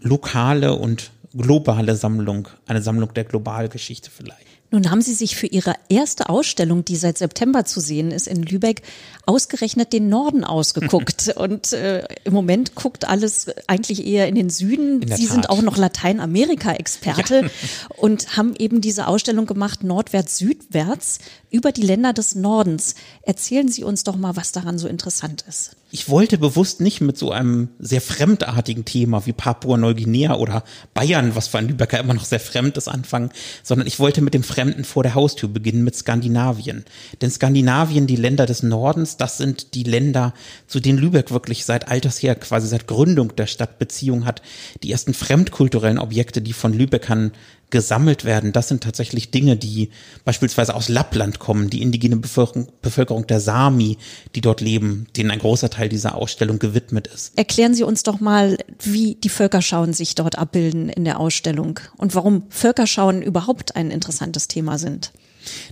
[0.00, 4.59] lokale und globale Sammlung, eine Sammlung der Globalgeschichte vielleicht.
[4.70, 8.42] Nun haben Sie sich für Ihre erste Ausstellung, die seit September zu sehen ist in
[8.42, 8.82] Lübeck,
[9.26, 11.28] ausgerechnet den Norden ausgeguckt.
[11.36, 15.02] Und äh, im Moment guckt alles eigentlich eher in den Süden.
[15.02, 15.32] In Sie Tat.
[15.32, 17.48] sind auch noch Lateinamerika-Experte ja.
[17.96, 21.18] und haben eben diese Ausstellung gemacht, nordwärts-südwärts,
[21.50, 22.94] über die Länder des Nordens.
[23.22, 27.18] Erzählen Sie uns doch mal, was daran so interessant ist ich wollte bewusst nicht mit
[27.18, 30.62] so einem sehr fremdartigen Thema wie Papua-Neuguinea oder
[30.94, 33.30] Bayern, was für ein Lübecker immer noch sehr fremd ist, anfangen,
[33.62, 36.84] sondern ich wollte mit dem Fremden vor der Haustür beginnen, mit Skandinavien.
[37.20, 40.32] Denn Skandinavien, die Länder des Nordens, das sind die Länder,
[40.66, 44.42] zu denen Lübeck wirklich seit alters her, quasi seit Gründung der Stadt Beziehung hat.
[44.82, 47.32] Die ersten fremdkulturellen Objekte, die von Lübeckern
[47.70, 49.90] gesammelt werden, das sind tatsächlich Dinge, die
[50.24, 53.98] beispielsweise aus Lappland kommen, die indigene Bevölkerung, Bevölkerung der Sami,
[54.34, 57.36] die dort leben, denen ein großer Teil dieser Ausstellung gewidmet ist.
[57.38, 62.14] Erklären Sie uns doch mal, wie die Völkerschauen sich dort abbilden in der Ausstellung und
[62.14, 65.12] warum Völkerschauen überhaupt ein interessantes Thema sind.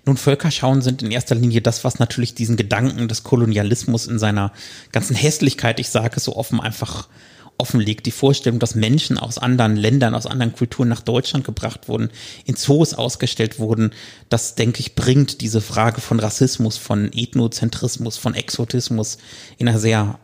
[0.07, 4.53] Nun, Völkerschauen sind in erster Linie das, was natürlich diesen Gedanken des Kolonialismus in seiner
[4.93, 7.09] ganzen Hässlichkeit, ich sage es so offen, einfach
[7.59, 8.07] offenlegt.
[8.07, 12.11] Die Vorstellung, dass Menschen aus anderen Ländern, aus anderen Kulturen nach Deutschland gebracht wurden,
[12.45, 13.93] in Zoos ausgestellt wurden,
[14.29, 19.19] das, denke ich, bringt diese Frage von Rassismus, von Ethnozentrismus, von Exotismus
[19.59, 20.19] in einer sehr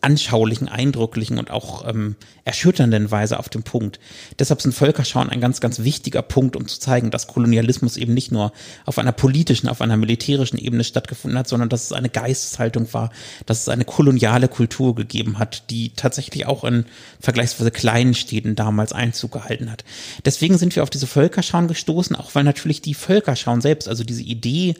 [0.00, 3.98] anschaulichen, eindrücklichen und auch ähm, erschütternden Weise auf den Punkt.
[4.38, 8.30] Deshalb sind Völkerschauen ein ganz, ganz wichtiger Punkt, um zu zeigen, dass Kolonialismus eben nicht
[8.30, 8.52] nur
[8.86, 13.10] auf einer politischen, auf einer militärischen Ebene stattgefunden hat, sondern dass es eine Geisteshaltung war,
[13.46, 16.84] dass es eine koloniale Kultur gegeben hat, die tatsächlich auch in
[17.20, 19.84] vergleichsweise kleinen Städten damals Einzug gehalten hat.
[20.24, 24.22] Deswegen sind wir auf diese Völkerschauen gestoßen, auch weil natürlich die Völkerschauen selbst, also diese
[24.22, 24.74] Idee,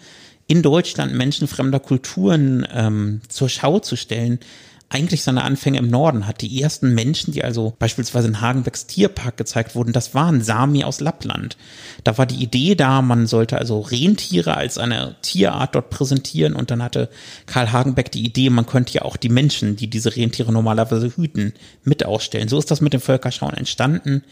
[0.47, 4.41] in Deutschland Menschen fremder Kulturen ähm, zur Schau zu stellen,
[4.91, 6.41] eigentlich seine Anfänge im Norden hat.
[6.41, 11.01] Die ersten Menschen, die also beispielsweise in Hagenbecks Tierpark gezeigt wurden, das waren Sami aus
[11.01, 11.59] Lappland.
[12.05, 16.71] Da war die Idee da, man sollte also Rentiere als eine Tierart dort präsentieren und
[16.71, 17.11] dann hatte
[17.45, 21.53] Karl Hagenbeck die Idee, man könnte ja auch die Menschen, die diese Rentiere normalerweise hüten,
[21.85, 22.49] mit ausstellen.
[22.49, 24.23] So ist das mit dem Völkerschauen entstanden.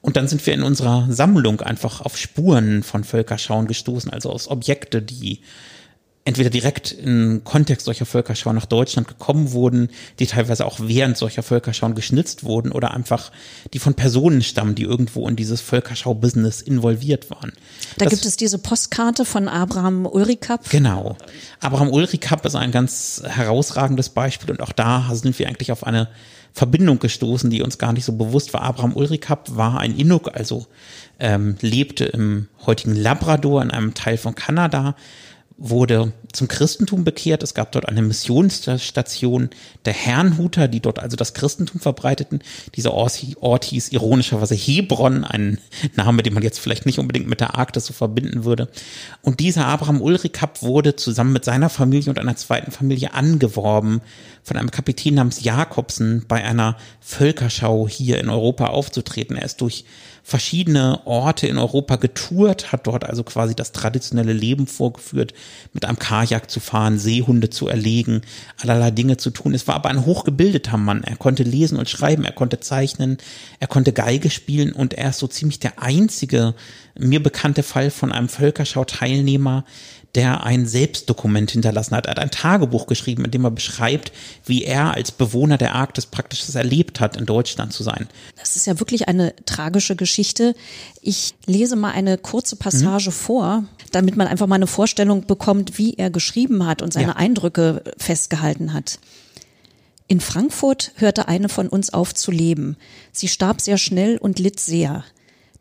[0.00, 4.48] Und dann sind wir in unserer Sammlung einfach auf Spuren von Völkerschauen gestoßen, also aus
[4.48, 5.42] Objekte, die
[6.24, 9.88] entweder direkt im Kontext solcher Völkerschauen nach Deutschland gekommen wurden,
[10.20, 13.32] die teilweise auch während solcher Völkerschauen geschnitzt wurden oder einfach
[13.72, 17.52] die von Personen stammen, die irgendwo in dieses Völkerschau-Business involviert waren.
[17.98, 20.70] Da das, gibt es diese Postkarte von Abraham Ulrikap.
[20.70, 21.16] Genau.
[21.60, 26.08] Abraham Ulrikap ist ein ganz herausragendes Beispiel und auch da sind wir eigentlich auf eine
[26.52, 28.62] Verbindung gestoßen, die uns gar nicht so bewusst war.
[28.62, 30.66] Abraham Ulrikap war ein Inuk, also
[31.18, 34.94] ähm, lebte im heutigen Labrador in einem Teil von Kanada,
[35.58, 37.42] wurde zum Christentum bekehrt.
[37.42, 39.50] Es gab dort eine Missionsstation
[39.84, 42.40] der Herrnhuter, die dort also das Christentum verbreiteten.
[42.74, 45.58] Dieser Ort hieß ironischerweise Hebron, ein
[45.94, 48.68] Name, den man jetzt vielleicht nicht unbedingt mit der Arktis so verbinden würde.
[49.22, 54.00] Und dieser Abraham Ulrikap wurde zusammen mit seiner Familie und einer zweiten Familie angeworben
[54.42, 59.36] von einem Kapitän namens Jakobsen bei einer Völkerschau hier in Europa aufzutreten.
[59.36, 59.84] Er ist durch
[60.22, 65.34] verschiedene Orte in Europa getourt, hat dort also quasi das traditionelle Leben vorgeführt,
[65.72, 68.22] mit einem Kajak zu fahren, Seehunde zu erlegen,
[68.60, 69.52] allerlei Dinge zu tun.
[69.52, 71.02] Es war aber ein hochgebildeter Mann.
[71.02, 73.18] Er konnte lesen und schreiben, er konnte zeichnen,
[73.58, 76.54] er konnte Geige spielen und er ist so ziemlich der einzige
[76.98, 79.64] mir bekannte Fall von einem Völkerschau-Teilnehmer,
[80.14, 82.06] der ein Selbstdokument hinterlassen hat.
[82.06, 84.12] Er hat ein Tagebuch geschrieben, in dem er beschreibt,
[84.44, 88.08] wie er als Bewohner der Arktis praktisch das erlebt hat, in Deutschland zu sein.
[88.38, 90.54] Das ist ja wirklich eine tragische Geschichte.
[91.00, 93.14] Ich lese mal eine kurze Passage mhm.
[93.14, 97.16] vor, damit man einfach mal eine Vorstellung bekommt, wie er geschrieben hat und seine ja.
[97.16, 98.98] Eindrücke festgehalten hat.
[100.08, 102.76] In Frankfurt hörte eine von uns auf zu leben.
[103.12, 105.04] Sie starb sehr schnell und litt sehr.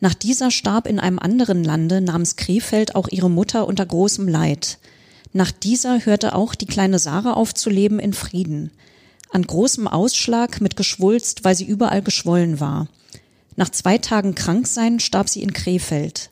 [0.02, 4.80] Nach dieser starb in einem anderen Lande namens Krefeld auch ihre Mutter unter großem Leid.
[5.32, 8.72] Nach dieser hörte auch die kleine Sarah auf zu leben in Frieden.
[9.30, 12.88] An großem Ausschlag mit Geschwulst, weil sie überall geschwollen war.
[13.56, 16.32] Nach zwei Tagen Kranksein starb sie in Krefeld.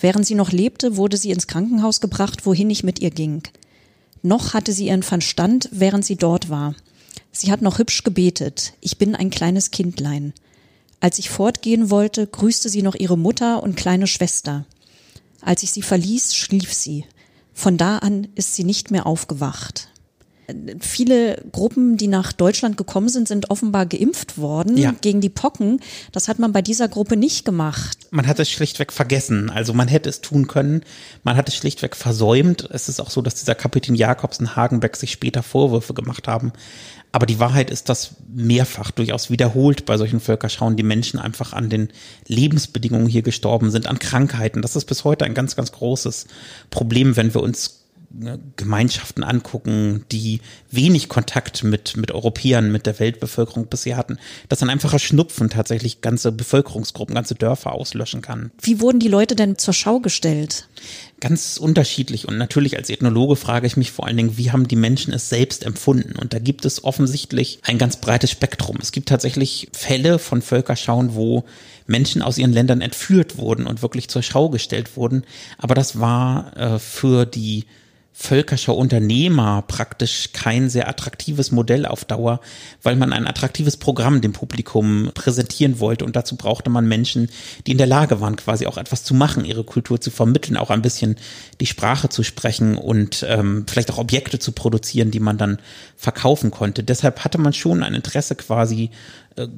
[0.00, 3.42] Während sie noch lebte, wurde sie ins Krankenhaus gebracht, wohin ich mit ihr ging.
[4.22, 6.74] Noch hatte sie ihren Verstand, während sie dort war.
[7.30, 8.72] Sie hat noch hübsch gebetet.
[8.80, 10.32] Ich bin ein kleines Kindlein.
[11.02, 14.66] Als ich fortgehen wollte, grüßte sie noch ihre Mutter und kleine Schwester.
[15.40, 17.06] Als ich sie verließ, schlief sie.
[17.52, 19.88] Von da an ist sie nicht mehr aufgewacht.
[20.80, 24.94] Viele Gruppen, die nach Deutschland gekommen sind, sind offenbar geimpft worden ja.
[25.00, 25.80] gegen die Pocken.
[26.12, 27.98] Das hat man bei dieser Gruppe nicht gemacht.
[28.10, 29.50] Man hat es schlichtweg vergessen.
[29.50, 30.82] Also man hätte es tun können.
[31.22, 32.68] Man hat es schlichtweg versäumt.
[32.70, 36.52] Es ist auch so, dass dieser Kapitän Jakobs und Hagenbeck sich später Vorwürfe gemacht haben.
[37.12, 41.68] Aber die Wahrheit ist, dass mehrfach durchaus wiederholt bei solchen Völkerschauen die Menschen einfach an
[41.68, 41.88] den
[42.26, 44.62] Lebensbedingungen hier gestorben sind, an Krankheiten.
[44.62, 46.26] Das ist bis heute ein ganz, ganz großes
[46.70, 47.81] Problem, wenn wir uns
[48.14, 54.18] Ne, Gemeinschaften angucken, die wenig Kontakt mit, mit Europäern, mit der Weltbevölkerung bisher hatten,
[54.50, 58.50] dass ein einfacher Schnupfen tatsächlich ganze Bevölkerungsgruppen, ganze Dörfer auslöschen kann.
[58.60, 60.68] Wie wurden die Leute denn zur Schau gestellt?
[61.20, 62.28] Ganz unterschiedlich.
[62.28, 65.30] Und natürlich als Ethnologe frage ich mich vor allen Dingen, wie haben die Menschen es
[65.30, 66.18] selbst empfunden?
[66.18, 68.76] Und da gibt es offensichtlich ein ganz breites Spektrum.
[68.82, 71.44] Es gibt tatsächlich Fälle von Völkerschauen, wo
[71.86, 75.24] Menschen aus ihren Ländern entführt wurden und wirklich zur Schau gestellt wurden.
[75.56, 77.64] Aber das war äh, für die
[78.14, 82.40] Völkerscher Unternehmer praktisch kein sehr attraktives Modell auf Dauer,
[82.82, 87.30] weil man ein attraktives Programm dem Publikum präsentieren wollte und dazu brauchte man Menschen,
[87.66, 90.68] die in der Lage waren, quasi auch etwas zu machen, ihre Kultur zu vermitteln, auch
[90.68, 91.16] ein bisschen
[91.60, 95.58] die Sprache zu sprechen und ähm, vielleicht auch Objekte zu produzieren, die man dann
[95.96, 96.84] verkaufen konnte.
[96.84, 98.90] Deshalb hatte man schon ein Interesse quasi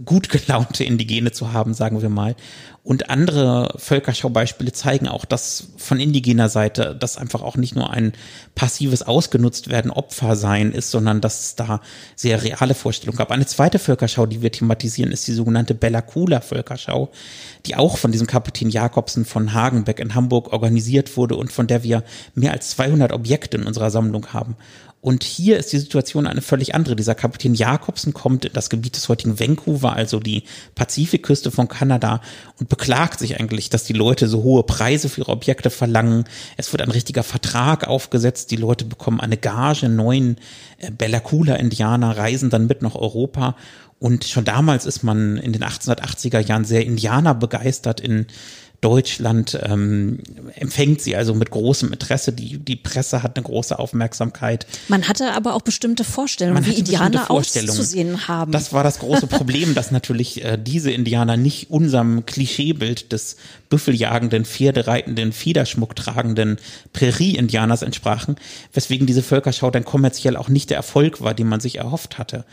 [0.05, 2.37] gut gelaunte Indigene zu haben, sagen wir mal.
[2.83, 8.13] Und andere Völkerschaubeispiele zeigen auch, dass von indigener Seite das einfach auch nicht nur ein
[8.55, 11.81] passives Ausgenutzt werden, Opfer sein ist, sondern dass es da
[12.15, 13.31] sehr reale Vorstellungen gab.
[13.31, 17.11] Eine zweite Völkerschau, die wir thematisieren, ist die sogenannte Bella Coola Völkerschau,
[17.65, 21.85] die auch von diesem Kapitän Jakobsen von Hagenbeck in Hamburg organisiert wurde und von der
[21.85, 24.57] wir mehr als 200 Objekte in unserer Sammlung haben.
[25.05, 26.97] Und hier ist die Situation eine völlig andere.
[26.97, 32.23] Dieser Kapitän Jakobsen kommt in das Gebiet des heutigen Vancouver, also die Pazifikküste von Kanada,
[32.59, 36.25] und beklagt sich eigentlich, dass die Leute so hohe Preise für ihre Objekte verlangen.
[36.57, 38.51] Es wird ein richtiger Vertrag aufgesetzt.
[38.51, 39.91] Die Leute bekommen eine Gage.
[39.91, 40.39] Neun
[40.79, 43.57] äh, Bella Coola Indianer reisen dann mit nach Europa.
[43.99, 48.27] Und schon damals ist man in den 1880er Jahren sehr Indianer begeistert in
[48.85, 50.19] Deutschland ähm,
[50.57, 52.35] empfängt sie also mit großem Interesse.
[52.35, 54.67] Die, die Presse hat eine große Aufmerksamkeit.
[54.89, 58.53] Man hatte aber auch bestimmte Vorstellungen, wie Indianer auszusehen haben.
[58.53, 63.37] Das war das große Problem, dass natürlich äh, diese Indianer nicht unserem Klischeebild des
[63.71, 66.59] büffeljagenden, pferdereitenden, Federschmuck tragenden
[66.93, 68.37] Prärie-Indianers entsprachen,
[68.75, 72.45] weswegen diese Völkerschau dann kommerziell auch nicht der Erfolg war, den man sich erhofft hatte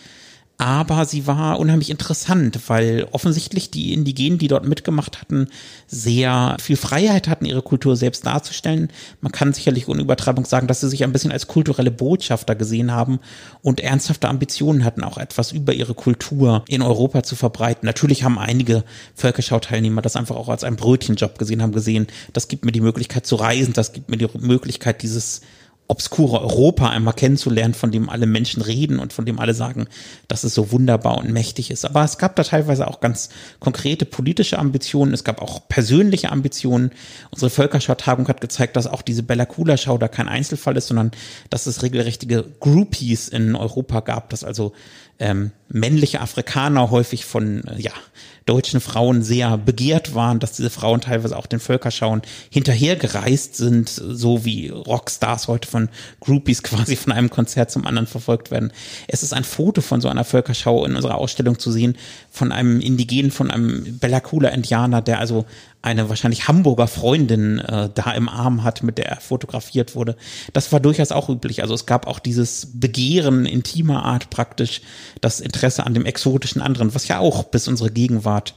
[0.62, 5.47] aber sie war unheimlich interessant, weil offensichtlich die Indigenen, die dort mitgemacht hatten,
[5.88, 8.91] sehr viel Freiheit hatten, ihre Kultur selbst darzustellen.
[9.21, 12.91] Man kann sicherlich ohne Übertreibung sagen, dass sie sich ein bisschen als kulturelle Botschafter gesehen
[12.91, 13.19] haben
[13.63, 17.88] und ernsthafte Ambitionen hatten, auch etwas über ihre Kultur in Europa zu verbreiten.
[17.88, 18.84] Natürlich haben einige
[19.15, 23.26] Völkerschau-Teilnehmer das einfach auch als einen Brötchenjob gesehen, haben gesehen, das gibt mir die Möglichkeit
[23.26, 25.41] zu reisen, das gibt mir die Möglichkeit, dieses
[25.91, 29.88] obskure Europa einmal kennenzulernen, von dem alle Menschen reden und von dem alle sagen,
[30.30, 31.84] dass es so wunderbar und mächtig ist.
[31.84, 33.27] Aber es gab da teilweise auch ganz
[33.60, 35.13] konkrete politische Ambitionen.
[35.13, 36.91] Es gab auch persönliche Ambitionen.
[37.30, 41.12] Unsere Völkerschau-Tagung hat gezeigt, dass auch diese Bella Coola-Schau da kein Einzelfall ist, sondern
[41.49, 42.25] dass es regelrechte
[42.62, 44.71] Groupies in Europa gab, dass also
[45.19, 47.94] ähm, männliche Afrikaner häufig von, äh, ja,
[48.46, 54.46] deutschen Frauen sehr begehrt waren, dass diese Frauen teilweise auch den Völkerschauen hinterhergereist sind, so
[54.46, 58.74] wie Rockstars heute von Groupies quasi von einem Konzert zum anderen verfolgt werden.
[59.08, 61.98] Es ist ein Foto von so einer Völkerschau in unserer Ausstellung zu sehen,
[62.32, 65.46] von einem Indigenen, von einem Bellacoola-Indianer, der also
[65.84, 70.16] eine wahrscheinlich Hamburger Freundin äh, da im Arm hat, mit der er fotografiert wurde.
[70.54, 71.64] Das war durchaus auch üblich.
[71.64, 74.82] Also es gab auch dieses Begehren intimer Art praktisch,
[75.22, 78.54] das Interesse an dem exotischen anderen, was ja auch bis unsere Gegenwart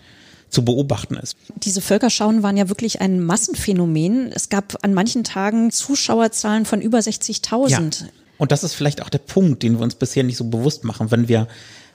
[0.49, 1.37] zu beobachten ist.
[1.57, 4.31] Diese Völkerschauen waren ja wirklich ein Massenphänomen.
[4.33, 7.69] Es gab an manchen Tagen Zuschauerzahlen von über 60.000.
[8.03, 8.09] Ja.
[8.39, 11.11] Und das ist vielleicht auch der Punkt, den wir uns bisher nicht so bewusst machen,
[11.11, 11.49] wenn wir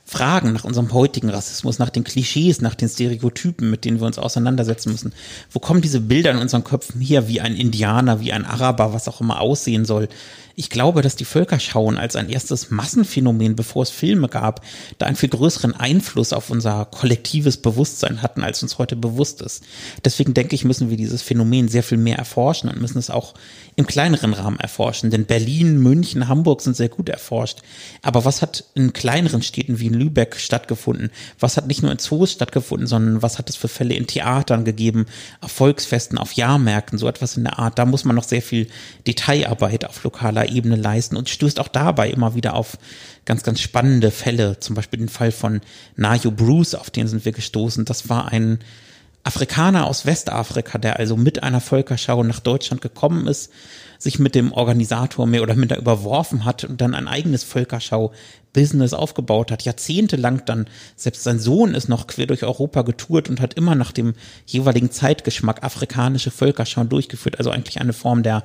[0.09, 4.17] fragen nach unserem heutigen Rassismus, nach den Klischees, nach den Stereotypen, mit denen wir uns
[4.17, 5.13] auseinandersetzen müssen.
[5.51, 9.07] Wo kommen diese Bilder in unseren Köpfen her, wie ein Indianer, wie ein Araber, was
[9.07, 10.09] auch immer aussehen soll?
[10.59, 14.59] Ich glaube, dass die Völkerschauen als ein erstes Massenphänomen, bevor es Filme gab,
[14.97, 19.63] da einen viel größeren Einfluss auf unser kollektives Bewusstsein hatten, als uns heute bewusst ist.
[20.03, 23.35] Deswegen denke ich, müssen wir dieses Phänomen sehr viel mehr erforschen und müssen es auch
[23.77, 25.11] im kleineren Rahmen erforschen.
[25.11, 27.59] Denn Berlin, München, Hamburg sind sehr gut erforscht.
[28.01, 31.09] Aber was hat in kleineren Städten wie in Lübeck stattgefunden?
[31.39, 34.65] Was hat nicht nur in Zoos stattgefunden, sondern was hat es für Fälle in Theatern
[34.65, 35.05] gegeben,
[35.39, 37.79] auf Volksfesten, auf Jahrmärkten, so etwas in der Art?
[37.79, 38.67] Da muss man noch sehr viel
[39.07, 42.77] Detailarbeit auf lokaler Ebene leisten und stößt auch dabei immer wieder auf
[43.25, 44.59] ganz, ganz spannende Fälle.
[44.59, 45.61] Zum Beispiel den Fall von
[45.95, 47.85] Nayo Bruce, auf den sind wir gestoßen.
[47.85, 48.59] Das war ein
[49.23, 53.51] Afrikaner aus Westafrika, der also mit einer Völkerschau nach Deutschland gekommen ist,
[53.97, 59.51] sich mit dem Organisator mehr oder minder überworfen hat und dann ein eigenes Völkerschau-Business aufgebaut
[59.51, 63.75] hat, jahrzehntelang dann, selbst sein Sohn ist noch quer durch Europa getourt und hat immer
[63.75, 64.13] nach dem
[64.45, 68.43] jeweiligen Zeitgeschmack afrikanische Völkerschauen durchgeführt, also eigentlich eine Form der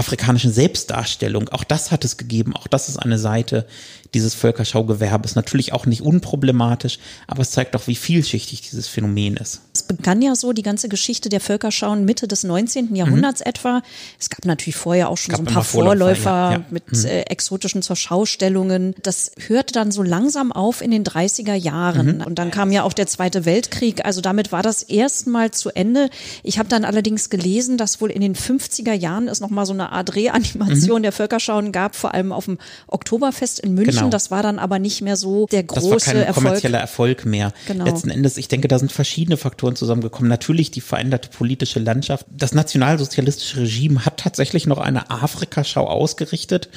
[0.00, 1.48] afrikanischen Selbstdarstellung.
[1.50, 2.56] Auch das hat es gegeben.
[2.56, 3.66] Auch das ist eine Seite
[4.14, 5.34] dieses Völkerschaugewerbes.
[5.34, 9.60] Natürlich auch nicht unproblematisch, aber es zeigt auch, wie vielschichtig dieses Phänomen ist.
[9.72, 12.94] Es begann ja so die ganze Geschichte der Völkerschauen Mitte des 19.
[12.94, 13.46] Jahrhunderts mhm.
[13.46, 13.82] etwa.
[14.18, 16.64] Es gab natürlich vorher auch schon so ein paar Vorläufer, Vorläufer ja.
[16.70, 17.04] mit mhm.
[17.04, 18.94] äh, exotischen Zurschaustellungen.
[19.02, 22.16] Das hörte dann so langsam auf in den 30er Jahren.
[22.16, 22.22] Mhm.
[22.22, 24.04] Und dann kam ja auch der Zweite Weltkrieg.
[24.04, 26.10] Also damit war das erstmal zu Ende.
[26.42, 29.92] Ich habe dann allerdings gelesen, dass wohl in den 50er Jahren es nochmal so eine
[29.92, 31.04] Art Reanimation mhm.
[31.04, 33.94] der Völkerschauen gab, vor allem auf dem Oktoberfest in München.
[33.94, 33.99] Genau.
[34.08, 36.44] Das war dann aber nicht mehr so der große das war kein Erfolg.
[36.44, 37.52] kommerzieller Erfolg mehr.
[37.66, 37.84] Genau.
[37.84, 40.28] Letzten Endes, ich denke, da sind verschiedene Faktoren zusammengekommen.
[40.28, 42.26] Natürlich die veränderte politische Landschaft.
[42.30, 46.68] Das nationalsozialistische Regime hat tatsächlich noch eine Afrikaschau ausgerichtet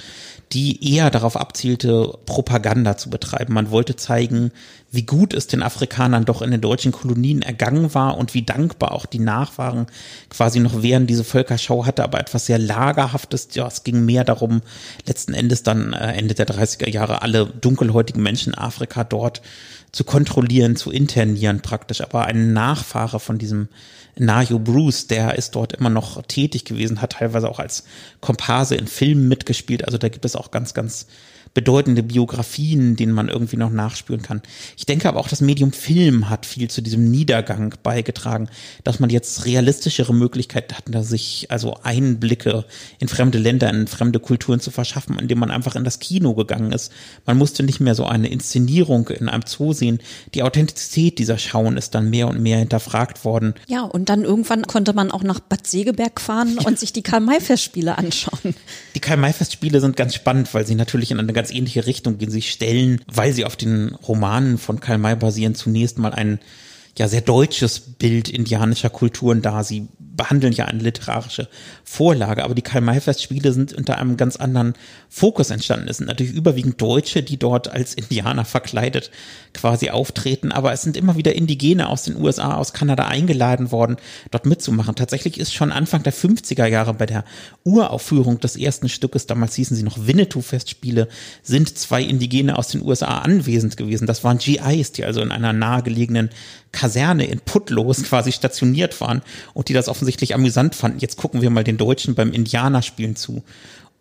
[0.53, 3.53] die eher darauf abzielte, Propaganda zu betreiben.
[3.53, 4.51] Man wollte zeigen,
[4.91, 8.91] wie gut es den Afrikanern doch in den deutschen Kolonien ergangen war und wie dankbar
[8.91, 9.87] auch die Nachfahren
[10.29, 11.07] quasi noch wären.
[11.07, 13.49] Diese Völkerschau hatte aber etwas sehr Lagerhaftes.
[13.53, 14.61] Ja, es ging mehr darum,
[15.07, 19.41] letzten Endes dann äh, Ende der 30er Jahre alle dunkelhäutigen Menschen in Afrika dort
[19.91, 22.01] zu kontrollieren, zu internieren praktisch.
[22.01, 23.69] Aber ein Nachfahre von diesem
[24.15, 27.83] Nayo Bruce, der ist dort immer noch tätig gewesen, hat teilweise auch als
[28.21, 29.85] Komparse in Filmen mitgespielt.
[29.85, 31.07] Also da gibt es auch ganz, ganz
[31.53, 34.41] bedeutende Biografien, denen man irgendwie noch nachspüren kann.
[34.75, 38.49] Ich denke aber auch, das Medium Film hat viel zu diesem Niedergang beigetragen,
[38.83, 42.65] dass man jetzt realistischere Möglichkeiten hat, sich also Einblicke
[42.99, 46.71] in fremde Länder, in fremde Kulturen zu verschaffen, indem man einfach in das Kino gegangen
[46.71, 46.91] ist.
[47.25, 49.99] Man musste nicht mehr so eine Inszenierung in einem Zoo sehen.
[50.33, 53.53] Die Authentizität dieser Schauen ist dann mehr und mehr hinterfragt worden.
[53.67, 57.97] Ja, und dann irgendwann konnte man auch nach Bad Segeberg fahren und sich die Karl-May-Festspiele
[57.97, 58.55] anschauen.
[58.95, 62.31] Die Karl-May-Festspiele sind ganz spannend, weil sie natürlich in eine ganz ähnliche Richtung gehen.
[62.31, 66.39] Sie stellen, weil sie auf den Romanen von Karl May basieren, zunächst mal ein
[66.97, 69.63] ja sehr deutsches Bild indianischer Kulturen dar.
[69.63, 71.47] Sie behandeln ja eine literarische
[71.83, 74.73] Vorlage, aber die Karl-May-Festspiele sind unter einem ganz anderen
[75.09, 75.87] Fokus entstanden.
[75.87, 79.09] Es sind natürlich überwiegend Deutsche, die dort als Indianer verkleidet
[79.53, 83.97] quasi auftreten, aber es sind immer wieder Indigene aus den USA, aus Kanada eingeladen worden,
[84.31, 84.95] dort mitzumachen.
[84.95, 87.23] Tatsächlich ist schon Anfang der 50er Jahre bei der
[87.63, 91.07] Uraufführung des ersten Stückes, damals hießen sie noch Winnetou-Festspiele,
[91.41, 94.05] sind zwei Indigene aus den USA anwesend gewesen.
[94.07, 96.29] Das waren GIs, die also in einer nahegelegenen
[96.83, 99.21] Kaserne in Putlos quasi stationiert waren
[99.53, 100.99] und die das offensichtlich amüsant fanden.
[100.99, 103.41] Jetzt gucken wir mal den Deutschen beim Indianerspielen zu.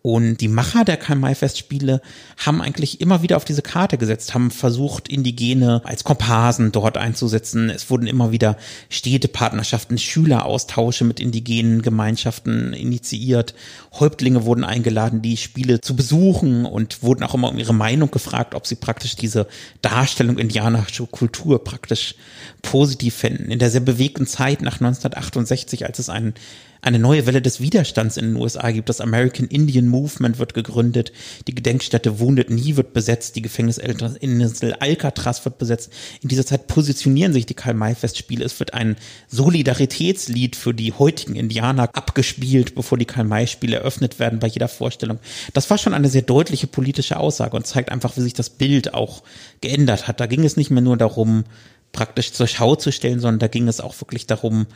[0.03, 2.03] Und die Macher der Karl-May-Festspiele
[2.37, 7.71] haben eigentlich immer wieder auf diese Karte gesetzt, haben versucht, Indigene als Komparsen dort einzusetzen.
[7.71, 8.57] Es wurden immer wieder
[8.88, 13.55] Städtepartnerschaften, Schüleraustausche mit indigenen Gemeinschaften initiiert.
[13.99, 18.57] Häuptlinge wurden eingeladen, die Spiele zu besuchen und wurden auch immer um ihre Meinung gefragt,
[18.57, 19.47] ob sie praktisch diese
[19.83, 22.17] Darstellung indianischer Kultur praktisch
[22.61, 23.53] positiv fänden.
[23.53, 26.35] In der sehr bewegten Zeit nach 1968, als es einen
[26.83, 28.88] eine neue Welle des Widerstands in den USA gibt.
[28.88, 31.12] Das American Indian Movement wird gegründet,
[31.47, 35.92] die Gedenkstätte Wounded Knee wird besetzt, die Gefängnisinsel Alcatraz wird besetzt.
[36.23, 38.45] In dieser Zeit positionieren sich die Karl-May-Festspiele.
[38.45, 38.97] Es wird ein
[39.29, 45.21] Solidaritätslied für die heutigen Indianer abgespielt, bevor die Karl-May-Spiele eröffnet werden bei jeder Vorstellung.
[45.55, 48.92] Das war schon eine sehr deutliche politische Aussage und zeigt einfach, wie sich das Bild
[48.92, 49.23] auch
[49.61, 50.18] geändert hat.
[50.18, 51.45] Da ging es nicht mehr nur darum,
[51.93, 54.66] praktisch zur Schau zu stellen, sondern da ging es auch wirklich darum,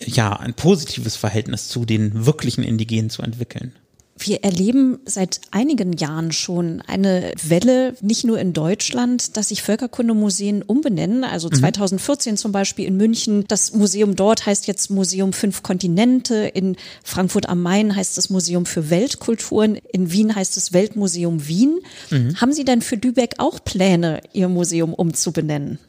[0.00, 3.72] ja, ein positives Verhältnis zu den wirklichen Indigenen zu entwickeln.
[4.16, 10.62] Wir erleben seit einigen Jahren schon eine Welle, nicht nur in Deutschland, dass sich Völkerkundemuseen
[10.62, 11.24] umbenennen.
[11.24, 12.36] Also 2014 mhm.
[12.36, 13.44] zum Beispiel in München.
[13.48, 16.46] Das Museum dort heißt jetzt Museum Fünf Kontinente.
[16.46, 19.78] In Frankfurt am Main heißt es Museum für Weltkulturen.
[19.92, 21.80] In Wien heißt es Weltmuseum Wien.
[22.10, 22.40] Mhm.
[22.40, 25.80] Haben Sie denn für Lübeck auch Pläne, Ihr Museum umzubenennen?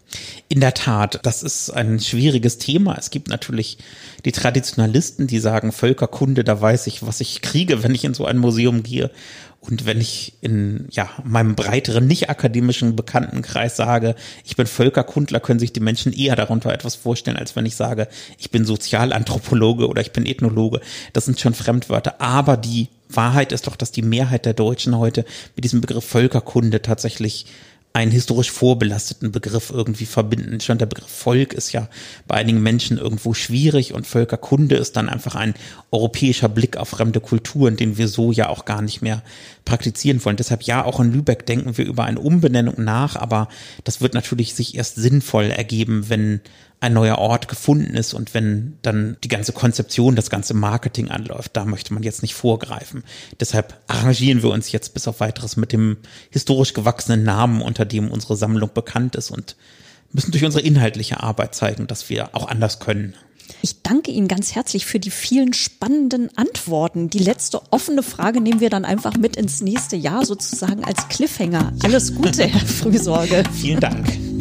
[0.47, 2.95] In der Tat, das ist ein schwieriges Thema.
[2.97, 3.78] Es gibt natürlich
[4.26, 8.26] die Traditionalisten, die sagen, Völkerkunde, da weiß ich, was ich kriege, wenn ich in so
[8.26, 9.11] ein Museum gehe.
[9.70, 15.59] Und wenn ich in ja, meinem breiteren, nicht akademischen Bekanntenkreis sage, ich bin Völkerkundler, können
[15.59, 18.07] sich die Menschen eher darunter etwas vorstellen, als wenn ich sage,
[18.38, 20.82] ich bin Sozialanthropologe oder ich bin Ethnologe.
[21.13, 22.22] Das sind schon Fremdwörter.
[22.22, 26.82] Aber die Wahrheit ist doch, dass die Mehrheit der Deutschen heute mit diesem Begriff Völkerkunde
[26.82, 27.47] tatsächlich
[27.95, 30.59] einen historisch vorbelasteten Begriff irgendwie verbinden.
[30.59, 31.87] Schon der Begriff Volk ist ja
[32.27, 35.53] bei einigen Menschen irgendwo schwierig und Völkerkunde ist dann einfach ein
[35.91, 39.23] europäischer Blick auf fremde Kulturen, den wir so ja auch gar nicht mehr
[39.63, 40.35] praktizieren wollen.
[40.35, 43.47] Deshalb ja, auch in Lübeck denken wir über eine Umbenennung nach, aber
[43.85, 46.41] das wird natürlich sich erst sinnvoll ergeben, wenn
[46.80, 51.55] ein neuer Ort gefunden ist und wenn dann die ganze Konzeption, das ganze Marketing anläuft,
[51.55, 53.03] da möchte man jetzt nicht vorgreifen.
[53.39, 55.97] Deshalb arrangieren wir uns jetzt bis auf weiteres mit dem
[56.30, 59.55] historisch gewachsenen Namen, unter dem unsere Sammlung bekannt ist und
[60.11, 63.15] müssen durch unsere inhaltliche Arbeit zeigen, dass wir auch anders können.
[63.61, 67.09] Ich danke Ihnen ganz herzlich für die vielen spannenden Antworten.
[67.09, 71.73] Die letzte offene Frage nehmen wir dann einfach mit ins nächste Jahr sozusagen als Cliffhanger.
[71.84, 73.43] Alles Gute, Herr Frühsorge.
[73.53, 74.34] Vielen Dank.